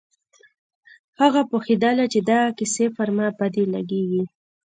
هغه 1.19 1.41
پوهېدله 1.51 2.05
چې 2.13 2.19
دغه 2.29 2.49
کيسې 2.57 2.85
پر 2.95 3.09
ما 3.17 3.27
بدې 3.39 3.63
لگېږي. 3.73 4.23